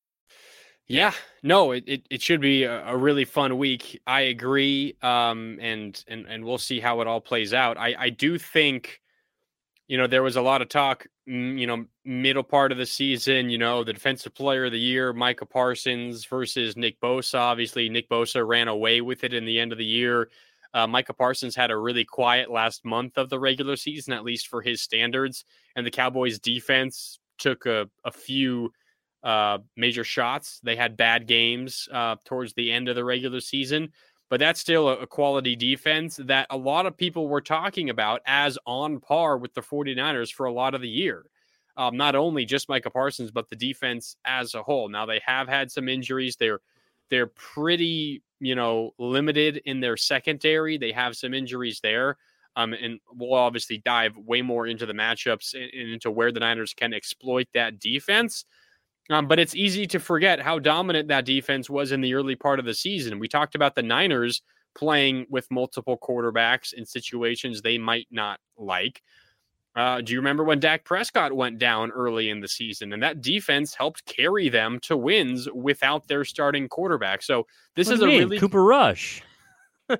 Yeah, 0.91 1.13
no, 1.43 1.71
it, 1.71 1.83
it, 1.87 2.05
it 2.09 2.21
should 2.21 2.41
be 2.41 2.63
a, 2.63 2.85
a, 2.85 2.97
really 2.97 3.25
fun 3.25 3.57
week. 3.57 4.01
I 4.05 4.21
agree. 4.21 4.95
Um, 5.01 5.57
and, 5.61 6.03
and, 6.07 6.25
and 6.27 6.43
we'll 6.43 6.57
see 6.57 6.79
how 6.79 7.01
it 7.01 7.07
all 7.07 7.21
plays 7.21 7.53
out. 7.53 7.77
I, 7.77 7.95
I 7.97 8.09
do 8.09 8.37
think 8.37 9.01
you 9.91 9.97
know, 9.97 10.07
there 10.07 10.23
was 10.23 10.37
a 10.37 10.41
lot 10.41 10.61
of 10.61 10.69
talk, 10.69 11.05
you 11.25 11.67
know, 11.67 11.85
middle 12.05 12.43
part 12.43 12.71
of 12.71 12.77
the 12.77 12.85
season, 12.85 13.49
you 13.49 13.57
know, 13.57 13.83
the 13.83 13.91
defensive 13.91 14.33
player 14.33 14.63
of 14.63 14.71
the 14.71 14.79
year, 14.79 15.11
Micah 15.11 15.45
Parsons 15.45 16.23
versus 16.23 16.77
Nick 16.77 16.97
Bosa. 17.01 17.37
Obviously, 17.37 17.89
Nick 17.89 18.07
Bosa 18.07 18.47
ran 18.47 18.69
away 18.69 19.01
with 19.01 19.25
it 19.25 19.33
in 19.33 19.43
the 19.43 19.59
end 19.59 19.73
of 19.73 19.77
the 19.77 19.83
year. 19.83 20.29
Uh, 20.73 20.87
Micah 20.87 21.11
Parsons 21.13 21.57
had 21.57 21.71
a 21.71 21.77
really 21.77 22.05
quiet 22.05 22.49
last 22.49 22.85
month 22.85 23.17
of 23.17 23.29
the 23.29 23.37
regular 23.37 23.75
season, 23.75 24.13
at 24.13 24.23
least 24.23 24.47
for 24.47 24.61
his 24.61 24.81
standards. 24.81 25.43
And 25.75 25.85
the 25.85 25.91
Cowboys 25.91 26.39
defense 26.39 27.19
took 27.37 27.65
a, 27.65 27.89
a 28.05 28.11
few 28.11 28.71
uh, 29.23 29.59
major 29.75 30.03
shots. 30.03 30.59
They 30.63 30.75
had 30.75 30.97
bad 30.97 31.27
games 31.27 31.87
uh, 31.91 32.15
towards 32.25 32.53
the 32.53 32.71
end 32.71 32.89
of 32.89 32.95
the 32.95 33.03
regular 33.03 33.39
season 33.39 33.91
but 34.31 34.39
that's 34.39 34.61
still 34.61 34.87
a, 34.87 35.05
quality 35.05 35.57
defense 35.57 36.15
that 36.23 36.47
a 36.49 36.57
lot 36.57 36.85
of 36.85 36.95
people 36.95 37.27
were 37.27 37.41
talking 37.41 37.89
about 37.89 38.21
as 38.25 38.57
on 38.65 39.01
par 39.01 39.37
with 39.37 39.53
the 39.53 39.61
49ers 39.61 40.31
for 40.31 40.45
a 40.45 40.53
lot 40.53 40.73
of 40.73 40.79
the 40.79 40.87
year. 40.87 41.25
Um, 41.75 41.97
not 41.97 42.15
only 42.15 42.45
just 42.45 42.69
Micah 42.69 42.89
Parsons, 42.89 43.29
but 43.29 43.49
the 43.49 43.57
defense 43.57 44.15
as 44.23 44.55
a 44.55 44.63
whole. 44.63 44.87
Now 44.87 45.05
they 45.05 45.21
have 45.25 45.49
had 45.49 45.69
some 45.69 45.89
injuries. 45.89 46.37
They're 46.37 46.61
they're 47.09 47.27
pretty, 47.27 48.23
you 48.39 48.55
know, 48.55 48.91
limited 48.97 49.61
in 49.65 49.81
their 49.81 49.97
secondary. 49.97 50.77
They 50.77 50.93
have 50.93 51.17
some 51.17 51.33
injuries 51.33 51.81
there. 51.83 52.17
Um, 52.55 52.71
and 52.71 53.01
we'll 53.13 53.33
obviously 53.33 53.79
dive 53.79 54.15
way 54.15 54.41
more 54.41 54.65
into 54.65 54.85
the 54.85 54.93
matchups 54.93 55.55
and, 55.55 55.91
into 55.91 56.09
where 56.09 56.31
the 56.31 56.39
Niners 56.39 56.73
can 56.73 56.93
exploit 56.93 57.47
that 57.53 57.79
defense. 57.79 58.45
Um, 59.09 59.27
but 59.27 59.39
it's 59.39 59.55
easy 59.55 59.85
to 59.87 59.99
forget 59.99 60.39
how 60.39 60.59
dominant 60.59 61.07
that 61.09 61.25
defense 61.25 61.69
was 61.69 61.91
in 61.91 62.01
the 62.01 62.13
early 62.13 62.35
part 62.35 62.59
of 62.59 62.65
the 62.65 62.73
season. 62.73 63.19
We 63.19 63.27
talked 63.27 63.55
about 63.55 63.75
the 63.75 63.81
Niners 63.83 64.41
playing 64.73 65.25
with 65.29 65.49
multiple 65.51 65.97
quarterbacks 65.97 66.71
in 66.73 66.85
situations 66.85 67.61
they 67.61 67.77
might 67.77 68.07
not 68.11 68.39
like. 68.57 69.01
Uh, 69.75 70.01
do 70.01 70.13
you 70.13 70.19
remember 70.19 70.43
when 70.43 70.59
Dak 70.59 70.83
Prescott 70.85 71.33
went 71.33 71.57
down 71.57 71.91
early 71.91 72.29
in 72.29 72.41
the 72.41 72.47
season 72.47 72.91
and 72.93 73.01
that 73.03 73.21
defense 73.21 73.73
helped 73.73 74.05
carry 74.05 74.49
them 74.49 74.79
to 74.83 74.95
wins 74.97 75.47
without 75.53 76.07
their 76.07 76.23
starting 76.25 76.67
quarterback? 76.69 77.21
So 77.23 77.47
this 77.75 77.87
what 77.87 77.93
is 77.95 78.01
a 78.01 78.07
mean? 78.07 78.19
really 78.19 78.39
Cooper 78.39 78.63
Rush. 78.63 79.21
do 79.89 79.97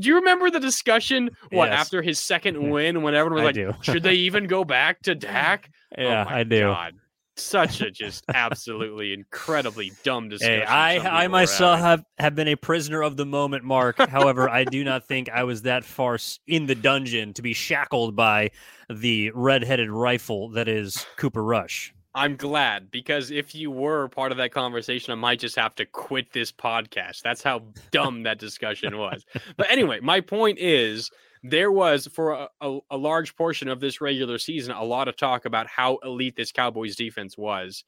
you 0.00 0.16
remember 0.16 0.50
the 0.50 0.60
discussion? 0.60 1.30
What 1.50 1.70
Yes. 1.70 1.80
after 1.80 2.02
his 2.02 2.18
second 2.20 2.70
win, 2.70 3.02
when 3.02 3.14
everyone 3.14 3.44
was 3.44 3.56
I 3.56 3.62
like, 3.66 3.84
should 3.84 4.02
they 4.02 4.14
even 4.28 4.46
go 4.46 4.64
back 4.64 5.00
to 5.02 5.14
Dak? 5.14 5.70
Oh 5.96 6.02
Yeah, 6.02 6.24
my 6.24 6.38
I 6.40 6.42
do. 6.44 6.60
God. 6.62 6.94
Such 7.38 7.80
a 7.80 7.90
just 7.90 8.24
absolutely 8.34 9.12
incredibly 9.12 9.92
dumb 10.02 10.28
discussion. 10.28 10.60
Hey, 10.60 10.66
I 10.66 11.24
I 11.24 11.28
myself 11.28 11.80
have, 11.80 12.04
have 12.18 12.34
been 12.34 12.48
a 12.48 12.56
prisoner 12.56 13.02
of 13.02 13.16
the 13.16 13.26
moment, 13.26 13.64
Marc. 13.64 13.98
However, 13.98 14.48
I 14.48 14.64
do 14.64 14.84
not 14.84 15.06
think 15.06 15.28
I 15.30 15.44
was 15.44 15.62
that 15.62 15.84
far 15.84 16.18
in 16.46 16.66
the 16.66 16.74
dungeon 16.74 17.34
to 17.34 17.42
be 17.42 17.52
shackled 17.52 18.16
by 18.16 18.50
the 18.90 19.30
red-headed 19.34 19.90
rifle 19.90 20.50
that 20.50 20.68
is 20.68 21.06
Cooper 21.16 21.44
Rush. 21.44 21.92
I'm 22.14 22.36
glad 22.36 22.90
because 22.90 23.30
if 23.30 23.54
you 23.54 23.70
were 23.70 24.08
part 24.08 24.32
of 24.32 24.38
that 24.38 24.50
conversation, 24.50 25.12
I 25.12 25.14
might 25.14 25.38
just 25.38 25.54
have 25.56 25.74
to 25.76 25.86
quit 25.86 26.32
this 26.32 26.50
podcast. 26.50 27.22
That's 27.22 27.42
how 27.42 27.62
dumb 27.92 28.24
that 28.24 28.38
discussion 28.38 28.98
was. 28.98 29.24
But 29.56 29.70
anyway, 29.70 30.00
my 30.00 30.20
point 30.20 30.58
is 30.58 31.10
there 31.42 31.70
was 31.70 32.06
for 32.06 32.32
a, 32.32 32.48
a, 32.60 32.78
a 32.90 32.96
large 32.96 33.36
portion 33.36 33.68
of 33.68 33.80
this 33.80 34.00
regular 34.00 34.38
season 34.38 34.72
a 34.72 34.84
lot 34.84 35.08
of 35.08 35.16
talk 35.16 35.44
about 35.44 35.66
how 35.66 35.98
elite 36.04 36.36
this 36.36 36.52
Cowboys 36.52 36.96
defense 36.96 37.36
was. 37.36 37.84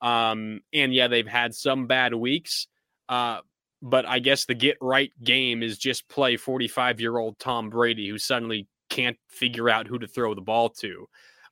Um, 0.00 0.60
and 0.72 0.92
yeah, 0.92 1.08
they've 1.08 1.26
had 1.26 1.54
some 1.54 1.86
bad 1.86 2.14
weeks. 2.14 2.66
Uh, 3.08 3.40
but 3.82 4.06
I 4.06 4.18
guess 4.18 4.46
the 4.46 4.54
get 4.54 4.78
right 4.80 5.12
game 5.22 5.62
is 5.62 5.76
just 5.78 6.08
play 6.08 6.36
45 6.36 7.00
year 7.00 7.18
old 7.18 7.38
Tom 7.38 7.70
Brady 7.70 8.08
who 8.08 8.18
suddenly 8.18 8.66
can't 8.88 9.18
figure 9.28 9.68
out 9.68 9.86
who 9.86 9.98
to 9.98 10.06
throw 10.06 10.34
the 10.34 10.40
ball 10.40 10.70
to. 10.80 11.06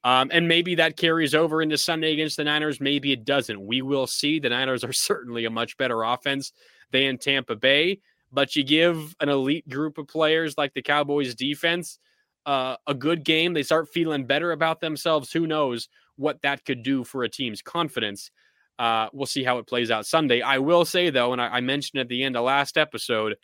Um, 0.05 0.31
and 0.33 0.49
maybe 0.49 0.75
that 0.77 0.97
carries 0.97 1.35
over 1.35 1.63
into 1.63 1.79
Sunday 1.79 2.13
against 2.13 2.37
the 2.37 2.45
Niners. 2.45 2.81
Maybe 2.81 3.13
it 3.13 3.25
doesn't. 3.25 3.65
We 3.65 3.83
will 3.83 4.07
see. 4.07 4.41
The 4.41 4.49
Niners 4.49 4.83
are 4.83 4.93
certainly 4.93 5.45
a 5.45 5.51
much 5.51 5.77
better 5.77 6.03
offense 6.03 6.53
than 6.91 7.19
Tampa 7.19 7.57
Bay. 7.57 8.01
But 8.33 8.57
you 8.57 8.65
give 8.65 9.15
an 9.21 9.29
elite 9.29 9.69
group 9.69 9.99
of 9.99 10.09
players 10.09 10.57
like 10.57 10.73
the 10.75 10.83
Cowboys 10.83 11.35
defense 11.35 11.99
uh, 12.47 12.77
a 12.87 12.95
good 12.95 13.25
game, 13.25 13.55
they 13.55 13.63
start 13.63 13.89
feeling 13.89 14.27
better 14.27 14.53
about 14.53 14.81
themselves. 14.81 15.33
Who 15.33 15.47
knows 15.47 15.89
what 16.17 16.43
that 16.43 16.65
could 16.65 16.83
do 16.83 17.05
for 17.05 17.23
a 17.23 17.29
team's 17.29 17.63
confidence? 17.63 18.31
Uh, 18.79 19.09
we'll 19.13 19.27
see 19.27 19.45
how 19.45 19.59
it 19.59 19.67
plays 19.67 19.91
out 19.91 20.07
Sunday. 20.07 20.43
I 20.43 20.59
will 20.59 20.85
say, 20.85 21.11
though, 21.11 21.33
and 21.33 21.41
I, 21.41 21.49
I 21.49 21.61
mentioned 21.61 22.01
at 22.01 22.09
the 22.09 22.25
end 22.25 22.37
of 22.37 22.45
last 22.45 22.77
episode, 22.77 23.37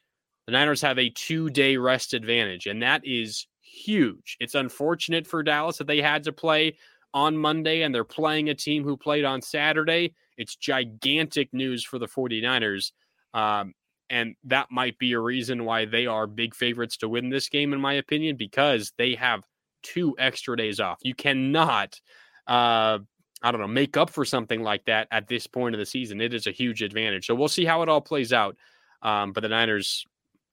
the 0.47 0.53
Niners 0.53 0.81
have 0.83 0.99
a 0.99 1.11
two 1.11 1.51
day 1.51 1.77
rest 1.77 2.15
advantage, 2.15 2.67
and 2.67 2.83
that 2.83 3.03
is 3.05 3.47
huge. 3.61 4.37
It's 4.41 4.55
unfortunate 4.55 5.27
for 5.27 5.43
Dallas 5.43 5.79
that 5.79 5.87
they 5.87 6.01
had 6.01 6.25
to 6.25 6.33
play 6.33 6.77
on 7.15 7.37
Monday 7.37 7.83
and 7.83 7.95
they're 7.95 8.05
playing 8.05 8.49
a 8.49 8.55
team 8.55 8.85
who 8.85 8.97
played 8.97 9.25
on 9.25 9.43
Saturday. 9.43 10.15
It's 10.37 10.57
gigantic 10.57 11.53
news 11.53 11.85
for 11.85 11.99
the 11.99 12.07
49ers. 12.07 12.93
Um, 13.35 13.75
and 14.11 14.35
that 14.45 14.71
might 14.71 14.99
be 14.99 15.13
a 15.13 15.21
reason 15.21 15.65
why 15.65 15.85
they 15.85 16.07
are 16.07 16.27
big 16.27 16.55
favorites 16.55 16.97
to 16.99 17.09
win 17.09 17.29
this 17.29 17.49
game, 17.49 17.73
in 17.73 17.81
my 17.81 17.95
opinion, 17.95 18.37
because 18.37 18.93
they 18.97 19.15
have 19.15 19.43
two 19.83 20.15
extra 20.19 20.57
days 20.57 20.81
off. 20.81 20.99
You 21.03 21.15
cannot, 21.15 22.01
uh, 22.47 22.99
I 23.43 23.51
don't 23.53 23.61
know, 23.61 23.69
make 23.69 23.97
up 23.97 24.11
for 24.11 24.25
something 24.25 24.63
like 24.63 24.85
that 24.87 25.09
at 25.11 25.29
this 25.29 25.47
point 25.47 25.75
of 25.75 25.79
the 25.79 25.87
season. 25.87 26.21
It 26.21 26.35
is 26.35 26.47
a 26.47 26.53
huge 26.53 26.83
advantage. 26.83 27.27
So 27.27 27.35
we'll 27.35 27.49
see 27.49 27.65
how 27.65 27.83
it 27.83 27.89
all 27.89 28.01
plays 28.01 28.33
out. 28.33 28.57
Um, 29.03 29.33
but 29.33 29.43
the 29.43 29.49
Niners, 29.49 30.05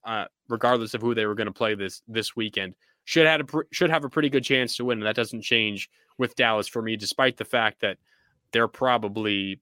uh, 0.04 0.26
regardless 0.48 0.94
of 0.94 1.00
who 1.00 1.14
they 1.14 1.26
were 1.26 1.34
going 1.34 1.46
to 1.48 1.52
play 1.52 1.74
this 1.74 2.02
this 2.06 2.36
weekend, 2.36 2.74
should 3.04 3.26
have 3.26 3.40
a 3.40 3.44
pr- 3.44 3.62
should 3.72 3.90
have 3.90 4.04
a 4.04 4.10
pretty 4.10 4.28
good 4.30 4.44
chance 4.44 4.76
to 4.76 4.84
win. 4.84 4.98
And 4.98 5.06
that 5.06 5.16
doesn't 5.16 5.42
change 5.42 5.88
with 6.18 6.36
Dallas 6.36 6.68
for 6.68 6.82
me, 6.82 6.96
despite 6.96 7.36
the 7.36 7.44
fact 7.44 7.80
that 7.80 7.98
they're 8.52 8.68
probably 8.68 9.60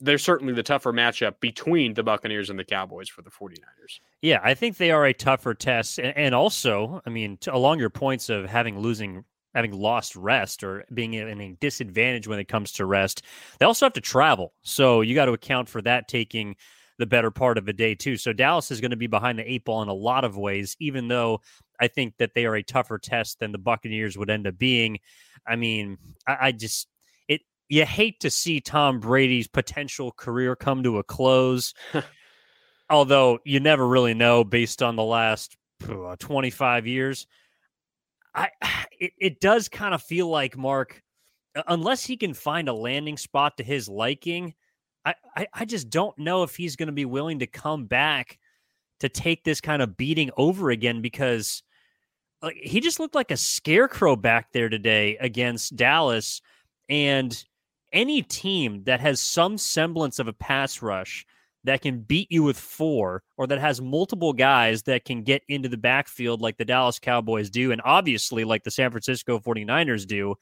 they're 0.00 0.18
certainly 0.18 0.52
the 0.52 0.62
tougher 0.62 0.92
matchup 0.92 1.40
between 1.40 1.94
the 1.94 2.02
Buccaneers 2.02 2.50
and 2.50 2.58
the 2.58 2.64
Cowboys 2.64 3.08
for 3.08 3.22
the 3.22 3.30
49ers. 3.30 4.00
Yeah, 4.22 4.40
I 4.42 4.54
think 4.54 4.76
they 4.76 4.90
are 4.90 5.06
a 5.06 5.14
tougher 5.14 5.54
test, 5.54 5.98
and, 5.98 6.34
also, 6.34 7.00
I 7.06 7.10
mean, 7.10 7.38
along 7.48 7.78
your 7.78 7.90
points 7.90 8.28
of 8.28 8.46
having 8.46 8.78
losing, 8.78 9.24
having 9.54 9.72
lost 9.72 10.14
rest 10.16 10.62
or 10.62 10.84
being 10.92 11.14
in 11.14 11.40
a 11.40 11.52
disadvantage 11.60 12.28
when 12.28 12.38
it 12.38 12.48
comes 12.48 12.72
to 12.72 12.84
rest, 12.84 13.22
they 13.58 13.66
also 13.66 13.86
have 13.86 13.94
to 13.94 14.00
travel. 14.00 14.52
So 14.62 15.00
you 15.00 15.14
got 15.14 15.26
to 15.26 15.32
account 15.32 15.68
for 15.68 15.80
that 15.82 16.08
taking 16.08 16.56
the 16.98 17.06
better 17.06 17.30
part 17.30 17.58
of 17.58 17.68
a 17.68 17.72
day 17.72 17.94
too. 17.94 18.16
So 18.16 18.32
Dallas 18.32 18.70
is 18.70 18.80
going 18.80 18.90
to 18.90 18.96
be 18.96 19.06
behind 19.06 19.38
the 19.38 19.50
eight 19.50 19.64
ball 19.64 19.82
in 19.82 19.88
a 19.88 19.94
lot 19.94 20.24
of 20.24 20.36
ways, 20.36 20.76
even 20.80 21.08
though 21.08 21.40
I 21.78 21.88
think 21.88 22.14
that 22.18 22.32
they 22.34 22.46
are 22.46 22.56
a 22.56 22.62
tougher 22.62 22.98
test 22.98 23.38
than 23.38 23.52
the 23.52 23.58
Buccaneers 23.58 24.16
would 24.16 24.30
end 24.30 24.46
up 24.46 24.58
being. 24.58 24.98
I 25.46 25.56
mean, 25.56 25.98
I, 26.26 26.36
I 26.40 26.52
just 26.52 26.88
you 27.68 27.84
hate 27.84 28.20
to 28.20 28.30
see 28.30 28.60
Tom 28.60 29.00
Brady's 29.00 29.48
potential 29.48 30.12
career 30.12 30.56
come 30.56 30.82
to 30.82 30.98
a 30.98 31.04
close. 31.04 31.74
Although 32.90 33.40
you 33.44 33.58
never 33.60 33.86
really 33.86 34.14
know 34.14 34.44
based 34.44 34.82
on 34.82 34.96
the 34.96 35.02
last 35.02 35.56
uh, 35.88 36.16
25 36.18 36.86
years. 36.86 37.26
I 38.34 38.50
it, 38.98 39.12
it 39.18 39.40
does 39.40 39.68
kind 39.68 39.94
of 39.94 40.02
feel 40.02 40.28
like 40.28 40.56
Marc 40.56 41.02
unless 41.66 42.04
he 42.04 42.16
can 42.16 42.34
find 42.34 42.68
a 42.68 42.72
landing 42.74 43.16
spot 43.16 43.56
to 43.56 43.64
his 43.64 43.88
liking, 43.88 44.54
I, 45.04 45.14
I, 45.36 45.46
I 45.54 45.64
just 45.64 45.88
don't 45.88 46.16
know 46.18 46.42
if 46.42 46.56
he's 46.56 46.76
going 46.76 46.88
to 46.88 46.92
be 46.92 47.04
willing 47.04 47.38
to 47.38 47.46
come 47.46 47.86
back 47.86 48.38
to 49.00 49.08
take 49.08 49.44
this 49.44 49.60
kind 49.60 49.82
of 49.82 49.96
beating 49.96 50.30
over 50.36 50.70
again 50.70 51.00
because 51.00 51.62
like 52.42 52.56
he 52.56 52.80
just 52.80 53.00
looked 53.00 53.14
like 53.14 53.30
a 53.30 53.36
scarecrow 53.36 54.16
back 54.16 54.52
there 54.52 54.68
today 54.68 55.16
against 55.18 55.76
Dallas 55.76 56.42
and 56.88 57.44
any 57.92 58.22
team 58.22 58.84
that 58.84 59.00
has 59.00 59.20
some 59.20 59.58
semblance 59.58 60.18
of 60.18 60.28
a 60.28 60.32
pass 60.32 60.82
rush 60.82 61.26
that 61.64 61.82
can 61.82 62.00
beat 62.00 62.30
you 62.30 62.42
with 62.42 62.56
four 62.56 63.22
or 63.36 63.46
that 63.46 63.58
has 63.58 63.80
multiple 63.80 64.32
guys 64.32 64.82
that 64.84 65.04
can 65.04 65.22
get 65.22 65.42
into 65.48 65.68
the 65.68 65.76
backfield 65.76 66.40
like 66.40 66.56
the 66.56 66.64
Dallas 66.64 66.98
Cowboys 66.98 67.50
do 67.50 67.72
and 67.72 67.82
obviously 67.84 68.44
like 68.44 68.62
the 68.62 68.70
San 68.70 68.90
Francisco 68.90 69.38
49ers 69.38 70.06
do 70.06 70.36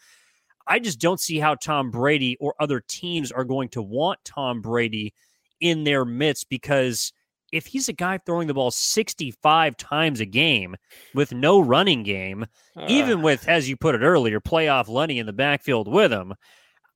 I 0.67 0.79
just 0.79 1.01
don't 1.01 1.21
see 1.21 1.39
how 1.39 1.57
Tom 1.57 1.91
Brady 1.91 2.37
or 2.41 2.55
other 2.59 2.83
teams 2.87 3.31
are 3.33 3.45
going 3.45 3.69
to 3.71 3.83
want 3.83 4.21
Tom 4.25 4.61
Brady 4.61 5.15
in 5.61 5.85
their 5.85 6.05
midst 6.05 6.49
because 6.49 7.13
if 7.53 7.67
he's 7.67 7.89
a 7.89 7.93
guy 7.93 8.19
throwing 8.19 8.49
the 8.49 8.55
ball 8.55 8.71
65 8.71 9.77
times 9.77 10.21
a 10.21 10.27
game 10.27 10.75
with 11.15 11.33
no 11.33 11.61
running 11.61 12.03
game, 12.03 12.47
uh. 12.77 12.87
even 12.89 13.23
with, 13.23 13.49
as 13.49 13.69
you 13.69 13.77
put 13.77 13.95
it 13.95 14.01
earlier, 14.01 14.41
playoff 14.41 14.89
Lenny 14.89 15.19
in 15.19 15.27
the 15.27 15.33
backfield 15.33 15.87
with 15.87 16.11
him, 16.11 16.35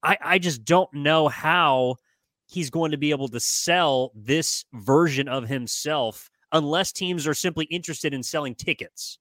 I, 0.03 0.17
I 0.21 0.39
just 0.39 0.65
don't 0.65 0.93
know 0.95 1.29
how 1.29 1.97
he's 2.47 2.71
going 2.71 2.93
to 2.93 2.97
be 2.97 3.11
able 3.11 3.29
to 3.29 3.41
sell 3.41 4.13
this 4.15 4.65
version 4.73 5.29
of 5.29 5.49
himself 5.49 6.31
unless 6.53 6.93
teams 6.93 7.27
are 7.27 7.35
simply 7.35 7.67
interested 7.67 8.15
in 8.15 8.23
selling 8.23 8.55
tickets. 8.55 9.19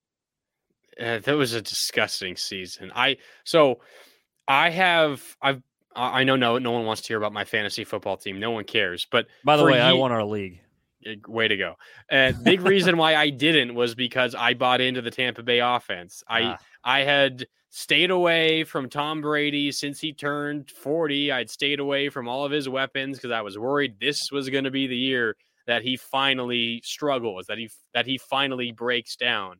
Uh, 0.99 1.19
that 1.19 1.35
was 1.35 1.53
a 1.53 1.61
disgusting 1.61 2.35
season. 2.35 2.91
I 2.95 3.17
so 3.43 3.79
I 4.47 4.69
have 4.71 5.21
I've 5.41 5.61
I 5.95 6.21
I 6.21 6.23
know 6.23 6.35
no 6.35 6.57
no 6.57 6.71
one 6.71 6.85
wants 6.85 7.01
to 7.03 7.07
hear 7.09 7.17
about 7.17 7.33
my 7.33 7.45
fantasy 7.45 7.83
football 7.83 8.17
team. 8.17 8.39
No 8.39 8.51
one 8.51 8.63
cares. 8.63 9.05
But 9.11 9.27
By 9.43 9.57
the 9.57 9.63
way, 9.65 9.79
I 9.79 9.91
ye- 9.91 9.99
won 9.99 10.11
our 10.11 10.23
league. 10.23 10.61
Uh, 11.05 11.11
way 11.27 11.47
to 11.47 11.55
go. 11.55 11.75
Uh, 12.11 12.31
big 12.43 12.61
reason 12.61 12.97
why 12.97 13.15
I 13.15 13.29
didn't 13.29 13.75
was 13.75 13.93
because 13.93 14.33
I 14.33 14.55
bought 14.55 14.81
into 14.81 15.01
the 15.03 15.11
Tampa 15.11 15.43
Bay 15.43 15.59
offense. 15.59 16.23
I 16.27 16.41
Ah. 16.41 16.57
I 16.87 17.01
had 17.01 17.45
stayed 17.69 18.11
away 18.11 18.63
from 18.63 18.89
Tom 18.89 19.19
Brady 19.19 19.73
since 19.73 19.99
he 19.99 20.13
turned 20.13 20.71
40. 20.71 21.33
I'd 21.33 21.49
stayed 21.49 21.81
away 21.81 22.07
from 22.07 22.29
all 22.29 22.45
of 22.45 22.51
his 22.53 22.69
weapons 22.69 23.17
because 23.17 23.31
I 23.31 23.41
was 23.41 23.59
worried 23.59 23.99
this 23.99 24.31
was 24.31 24.49
going 24.49 24.63
to 24.63 24.71
be 24.71 24.87
the 24.87 24.95
year 24.95 25.35
that 25.65 25.83
he 25.83 25.97
finally 25.97 26.81
struggles, 26.85 27.47
that 27.47 27.57
he 27.57 27.69
that 27.93 28.05
he 28.07 28.17
finally 28.17 28.71
breaks 28.71 29.17
down. 29.17 29.57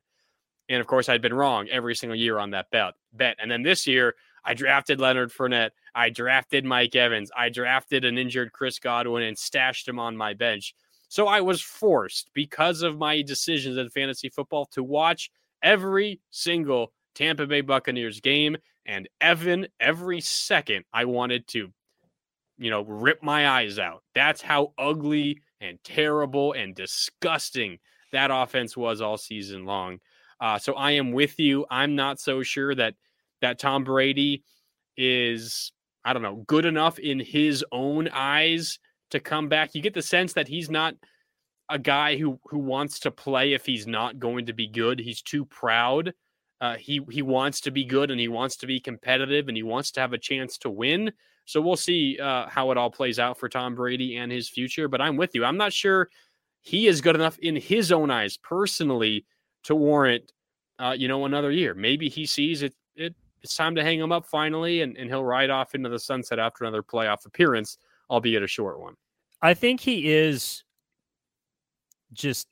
And 0.69 0.79
of 0.79 0.87
course, 0.87 1.09
I'd 1.09 1.21
been 1.21 1.33
wrong 1.33 1.67
every 1.67 1.95
single 1.95 2.15
year 2.15 2.39
on 2.39 2.51
that 2.51 2.71
bet. 2.71 2.93
Bet, 3.11 3.35
and 3.39 3.51
then 3.51 3.61
this 3.61 3.85
year, 3.85 4.15
I 4.45 4.53
drafted 4.53 5.01
Leonard 5.01 5.33
Fournette. 5.33 5.71
I 5.93 6.09
drafted 6.09 6.63
Mike 6.63 6.95
Evans. 6.95 7.29
I 7.37 7.49
drafted 7.49 8.05
an 8.05 8.17
injured 8.17 8.53
Chris 8.53 8.79
Godwin 8.79 9.23
and 9.23 9.37
stashed 9.37 9.85
him 9.85 9.99
on 9.99 10.15
my 10.15 10.33
bench. 10.33 10.73
So 11.09 11.27
I 11.27 11.41
was 11.41 11.61
forced 11.61 12.31
because 12.33 12.83
of 12.83 12.97
my 12.97 13.21
decisions 13.21 13.75
in 13.75 13.89
fantasy 13.89 14.29
football 14.29 14.65
to 14.67 14.81
watch 14.81 15.29
every 15.61 16.21
single 16.31 16.93
Tampa 17.17 17.47
Bay 17.47 17.61
Buccaneers 17.61 18.21
game. 18.21 18.55
And 18.85 19.09
Evan, 19.19 19.67
every 19.79 20.21
second 20.21 20.85
I 20.93 21.05
wanted 21.05 21.47
to, 21.49 21.69
you 22.57 22.69
know, 22.69 22.83
rip 22.83 23.23
my 23.23 23.49
eyes 23.49 23.79
out. 23.79 24.03
That's 24.13 24.41
how 24.41 24.73
ugly 24.77 25.41
and 25.59 25.79
terrible 25.83 26.53
and 26.53 26.75
disgusting 26.75 27.79
that 28.11 28.29
offense 28.31 28.77
was 28.77 29.01
all 29.01 29.17
season 29.17 29.65
long. 29.65 29.97
Uh, 30.39 30.59
so 30.59 30.73
I 30.73 30.91
am 30.91 31.11
with 31.11 31.39
you. 31.39 31.65
I'm 31.71 31.95
not 31.95 32.19
so 32.19 32.43
sure 32.43 32.75
that 32.75 32.93
that 33.41 33.59
Tom 33.59 33.83
Brady 33.83 34.43
is, 34.95 35.71
I 36.05 36.13
don't 36.13 36.21
know, 36.21 36.43
good 36.47 36.65
enough 36.65 36.99
in 36.99 37.19
his 37.19 37.65
own 37.71 38.07
eyes 38.09 38.79
to 39.09 39.19
come 39.19 39.49
back. 39.49 39.73
You 39.73 39.81
get 39.81 39.93
the 39.93 40.01
sense 40.01 40.33
that 40.33 40.47
he's 40.47 40.69
not 40.69 40.93
a 41.69 41.79
guy 41.79 42.17
who 42.17 42.39
who 42.45 42.59
wants 42.59 42.99
to 42.99 43.11
play 43.11 43.53
if 43.53 43.65
he's 43.65 43.87
not 43.87 44.19
going 44.19 44.45
to 44.45 44.53
be 44.53 44.67
good. 44.67 44.99
He's 44.99 45.23
too 45.23 45.45
proud. 45.45 46.13
Uh, 46.59 46.75
he 46.75 47.01
he 47.09 47.21
wants 47.21 47.61
to 47.61 47.71
be 47.71 47.85
good 47.85 48.09
and 48.09 48.19
he 48.19 48.27
wants 48.27 48.57
to 48.57 48.67
be 48.67 48.79
competitive 48.79 49.47
and 49.47 49.55
he 49.55 49.63
wants 49.63 49.91
to 49.91 49.99
have 49.99 50.13
a 50.13 50.17
chance 50.17 50.57
to 50.57 50.69
win. 50.69 51.11
So 51.45 51.61
we'll 51.61 51.77
see 51.77 52.17
uh, 52.19 52.47
how 52.49 52.71
it 52.71 52.77
all 52.77 52.91
plays 52.91 53.19
out 53.19 53.37
for 53.37 53.47
Tom 53.47 53.75
Brady 53.75 54.17
and 54.17 54.31
his 54.31 54.49
future. 54.49 54.87
But 54.87 55.01
I'm 55.01 55.15
with 55.15 55.33
you. 55.33 55.45
I'm 55.45 55.57
not 55.57 55.71
sure 55.71 56.09
he 56.61 56.87
is 56.87 56.99
good 56.99 57.15
enough 57.15 57.37
in 57.39 57.55
his 57.55 57.91
own 57.91 58.11
eyes 58.11 58.37
personally 58.37 59.25
to 59.63 59.75
warrant, 59.75 60.33
uh, 60.79 60.95
you 60.97 61.07
know, 61.07 61.25
another 61.25 61.51
year. 61.51 61.73
Maybe 61.73 62.09
he 62.09 62.25
sees 62.25 62.63
it, 62.63 62.73
it 62.95 63.15
it's 63.41 63.55
time 63.55 63.75
to 63.75 63.83
hang 63.83 63.99
him 63.99 64.11
up 64.11 64.25
finally, 64.25 64.81
and, 64.81 64.97
and 64.97 65.09
he'll 65.09 65.23
ride 65.23 65.49
off 65.49 65.75
into 65.75 65.89
the 65.89 65.99
sunset 65.99 66.39
after 66.39 66.63
another 66.65 66.83
playoff 66.83 67.25
appearance, 67.25 67.77
albeit 68.09 68.43
a 68.43 68.47
short 68.47 68.79
one. 68.79 68.95
I 69.41 69.53
think 69.53 69.79
he 69.79 70.11
is 70.11 70.63
just 72.13 72.47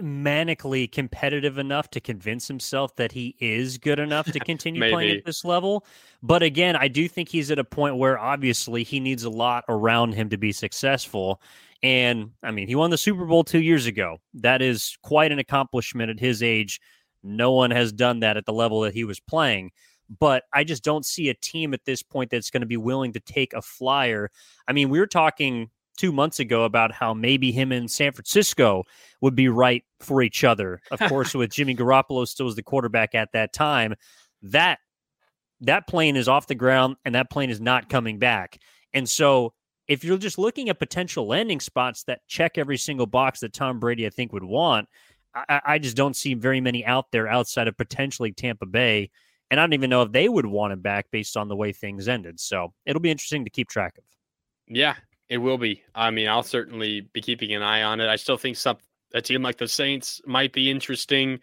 manically 0.00 0.90
competitive 0.90 1.58
enough 1.58 1.90
to 1.90 2.00
convince 2.00 2.46
himself 2.46 2.94
that 2.96 3.12
he 3.12 3.34
is 3.40 3.78
good 3.78 3.98
enough 3.98 4.30
to 4.30 4.38
continue 4.40 4.90
playing 4.90 5.18
at 5.18 5.24
this 5.24 5.44
level. 5.44 5.86
But 6.22 6.42
again, 6.42 6.76
I 6.76 6.88
do 6.88 7.08
think 7.08 7.28
he's 7.28 7.50
at 7.50 7.58
a 7.58 7.64
point 7.64 7.96
where 7.96 8.18
obviously 8.18 8.82
he 8.82 9.00
needs 9.00 9.24
a 9.24 9.30
lot 9.30 9.64
around 9.68 10.14
him 10.14 10.28
to 10.30 10.36
be 10.36 10.52
successful. 10.52 11.40
And 11.82 12.30
I 12.42 12.50
mean, 12.50 12.68
he 12.68 12.74
won 12.74 12.90
the 12.90 12.98
Super 12.98 13.24
Bowl 13.24 13.44
two 13.44 13.60
years 13.60 13.86
ago. 13.86 14.18
That 14.34 14.62
is 14.62 14.96
quite 15.02 15.32
an 15.32 15.38
accomplishment 15.38 16.10
at 16.10 16.20
his 16.20 16.42
age. 16.42 16.80
No 17.22 17.52
one 17.52 17.70
has 17.70 17.92
done 17.92 18.20
that 18.20 18.36
at 18.36 18.46
the 18.46 18.52
level 18.52 18.82
that 18.82 18.94
he 18.94 19.04
was 19.04 19.20
playing. 19.20 19.72
But 20.20 20.44
I 20.52 20.62
just 20.62 20.84
don't 20.84 21.04
see 21.04 21.28
a 21.28 21.34
team 21.34 21.74
at 21.74 21.84
this 21.84 22.02
point 22.02 22.30
that's 22.30 22.50
going 22.50 22.60
to 22.60 22.66
be 22.66 22.76
willing 22.76 23.12
to 23.14 23.20
take 23.20 23.52
a 23.54 23.62
flyer. 23.62 24.30
I 24.68 24.72
mean, 24.72 24.88
we 24.88 25.00
were 25.00 25.06
talking 25.06 25.70
two 25.96 26.12
months 26.12 26.38
ago 26.38 26.64
about 26.64 26.92
how 26.92 27.14
maybe 27.14 27.52
him 27.52 27.72
and 27.72 27.90
San 27.90 28.12
Francisco 28.12 28.84
would 29.20 29.34
be 29.34 29.48
right 29.48 29.84
for 30.00 30.22
each 30.22 30.44
other. 30.44 30.80
Of 30.90 31.00
course, 31.08 31.34
with 31.34 31.52
Jimmy 31.52 31.74
Garoppolo 31.74 32.26
still 32.26 32.48
as 32.48 32.54
the 32.54 32.62
quarterback 32.62 33.14
at 33.14 33.32
that 33.32 33.52
time, 33.52 33.94
that 34.42 34.78
that 35.60 35.86
plane 35.86 36.16
is 36.16 36.28
off 36.28 36.46
the 36.46 36.54
ground 36.54 36.96
and 37.04 37.14
that 37.14 37.30
plane 37.30 37.50
is 37.50 37.60
not 37.60 37.88
coming 37.88 38.18
back. 38.18 38.58
And 38.92 39.08
so 39.08 39.54
if 39.88 40.04
you're 40.04 40.18
just 40.18 40.38
looking 40.38 40.68
at 40.68 40.78
potential 40.78 41.26
landing 41.26 41.60
spots 41.60 42.04
that 42.04 42.20
check 42.26 42.58
every 42.58 42.76
single 42.76 43.06
box 43.06 43.40
that 43.40 43.52
Tom 43.52 43.78
Brady 43.78 44.06
I 44.06 44.10
think 44.10 44.32
would 44.32 44.44
want, 44.44 44.88
I, 45.34 45.60
I 45.64 45.78
just 45.78 45.96
don't 45.96 46.16
see 46.16 46.34
very 46.34 46.60
many 46.60 46.84
out 46.84 47.10
there 47.12 47.28
outside 47.28 47.68
of 47.68 47.76
potentially 47.76 48.32
Tampa 48.32 48.66
Bay. 48.66 49.10
And 49.50 49.60
I 49.60 49.62
don't 49.62 49.74
even 49.74 49.90
know 49.90 50.02
if 50.02 50.12
they 50.12 50.28
would 50.28 50.46
want 50.46 50.72
him 50.72 50.80
back 50.80 51.06
based 51.10 51.36
on 51.36 51.48
the 51.48 51.56
way 51.56 51.72
things 51.72 52.08
ended. 52.08 52.40
So 52.40 52.72
it'll 52.84 53.00
be 53.00 53.10
interesting 53.10 53.44
to 53.44 53.50
keep 53.50 53.68
track 53.68 53.96
of. 53.96 54.04
Yeah, 54.68 54.96
it 55.28 55.38
will 55.38 55.58
be. 55.58 55.82
I 55.94 56.10
mean, 56.10 56.28
I'll 56.28 56.42
certainly 56.42 57.02
be 57.12 57.20
keeping 57.20 57.52
an 57.54 57.62
eye 57.62 57.82
on 57.82 58.00
it. 58.00 58.08
I 58.08 58.16
still 58.16 58.36
think 58.36 58.56
some 58.56 58.78
a 59.14 59.22
team 59.22 59.42
like 59.42 59.56
the 59.56 59.68
Saints 59.68 60.20
might 60.26 60.52
be 60.52 60.70
interesting. 60.70 61.40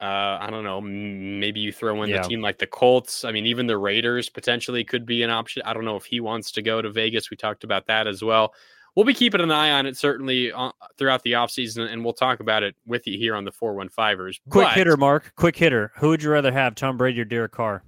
Uh, 0.00 0.38
I 0.40 0.48
don't 0.50 0.64
know. 0.64 0.80
Maybe 0.80 1.60
you 1.60 1.72
throw 1.72 2.02
in 2.02 2.10
yeah. 2.10 2.22
the 2.22 2.28
team 2.28 2.40
like 2.40 2.58
the 2.58 2.66
Colts. 2.66 3.24
I 3.24 3.30
mean, 3.30 3.46
even 3.46 3.66
the 3.66 3.78
Raiders 3.78 4.28
potentially 4.28 4.84
could 4.84 5.06
be 5.06 5.22
an 5.22 5.30
option. 5.30 5.62
I 5.64 5.72
don't 5.72 5.84
know 5.84 5.96
if 5.96 6.04
he 6.04 6.20
wants 6.20 6.50
to 6.52 6.62
go 6.62 6.82
to 6.82 6.90
Vegas. 6.90 7.30
We 7.30 7.36
talked 7.36 7.64
about 7.64 7.86
that 7.86 8.06
as 8.06 8.22
well. 8.22 8.52
We'll 8.96 9.06
be 9.06 9.14
keeping 9.14 9.40
an 9.40 9.50
eye 9.50 9.72
on 9.72 9.86
it 9.86 9.96
certainly 9.96 10.52
uh, 10.52 10.70
throughout 10.98 11.22
the 11.22 11.32
offseason, 11.32 11.90
and 11.92 12.04
we'll 12.04 12.12
talk 12.12 12.40
about 12.40 12.62
it 12.62 12.76
with 12.86 13.06
you 13.06 13.18
here 13.18 13.34
on 13.34 13.44
the 13.44 13.50
415ers. 13.50 14.40
Quick 14.50 14.66
but, 14.66 14.72
hitter, 14.74 14.96
Marc. 14.96 15.32
Quick 15.36 15.56
hitter. 15.56 15.92
Who 15.96 16.10
would 16.10 16.22
you 16.22 16.30
rather 16.30 16.52
have, 16.52 16.74
Tom 16.74 16.96
Brady 16.96 17.20
or 17.20 17.24
Derek 17.24 17.52
Carr? 17.52 17.82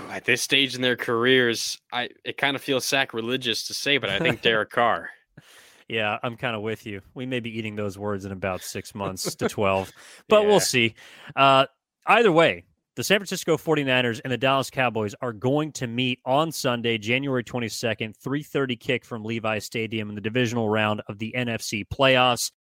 at 0.10 0.24
this 0.24 0.42
stage 0.42 0.74
in 0.74 0.82
their 0.82 0.96
careers, 0.96 1.78
I 1.92 2.10
it 2.24 2.36
kind 2.36 2.56
of 2.56 2.62
feels 2.62 2.84
sacrilegious 2.84 3.66
to 3.68 3.74
say, 3.74 3.98
but 3.98 4.10
I 4.10 4.18
think 4.18 4.42
Derek 4.42 4.70
Carr. 4.70 5.10
Yeah, 5.88 6.18
I'm 6.22 6.36
kind 6.36 6.56
of 6.56 6.62
with 6.62 6.86
you. 6.86 7.02
We 7.14 7.26
may 7.26 7.40
be 7.40 7.56
eating 7.56 7.76
those 7.76 7.98
words 7.98 8.24
in 8.24 8.32
about 8.32 8.62
six 8.62 8.94
months 8.94 9.34
to 9.34 9.48
12, 9.50 9.92
but 10.28 10.42
yeah. 10.42 10.48
we'll 10.48 10.60
see. 10.60 10.94
Uh, 11.36 11.66
either 12.06 12.32
way, 12.32 12.64
the 12.94 13.04
San 13.04 13.18
Francisco 13.18 13.56
49ers 13.56 14.20
and 14.22 14.32
the 14.32 14.38
Dallas 14.38 14.70
Cowboys 14.70 15.14
are 15.20 15.32
going 15.32 15.72
to 15.72 15.86
meet 15.86 16.20
on 16.24 16.52
Sunday, 16.52 16.98
January 16.98 17.44
22nd, 17.44 18.14
3:30 18.18 18.78
kick 18.78 19.04
from 19.04 19.24
Levi 19.24 19.58
Stadium 19.58 20.08
in 20.08 20.14
the 20.14 20.20
divisional 20.20 20.68
round 20.68 21.02
of 21.08 21.18
the 21.18 21.34
NFC 21.36 21.86
playoffs. 21.86 22.52